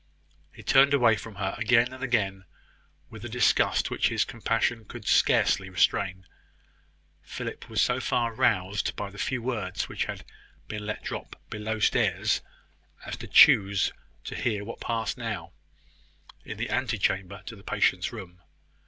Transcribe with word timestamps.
He 0.51 0.63
turned 0.63 0.95
away 0.95 1.15
from 1.15 1.35
her, 1.35 1.53
again 1.59 1.93
and 1.93 2.03
again, 2.03 2.45
with 3.11 3.23
a 3.23 3.29
disgust 3.29 3.91
which 3.91 4.09
his 4.09 4.25
compassion 4.25 4.83
could 4.85 5.05
scarcely 5.07 5.69
restrain. 5.69 6.25
Philip 7.21 7.69
was 7.69 7.83
so 7.83 7.99
far 7.99 8.33
roused 8.33 8.95
by 8.95 9.11
the 9.11 9.19
few 9.19 9.43
words 9.43 9.87
which 9.87 10.05
had 10.05 10.25
been 10.67 10.87
let 10.87 11.03
drop 11.03 11.39
below 11.51 11.77
stairs, 11.77 12.41
as 13.05 13.15
to 13.17 13.27
choose 13.27 13.93
to 14.23 14.33
hear 14.33 14.63
what 14.63 14.79
passed 14.81 15.19
now, 15.19 15.51
in 16.45 16.57
the 16.57 16.71
antechamber 16.71 17.43
to 17.45 17.55
the 17.55 17.61
patient's 17.61 18.11
room. 18.11 18.41